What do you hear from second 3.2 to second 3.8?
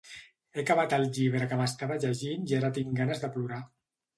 de plorar.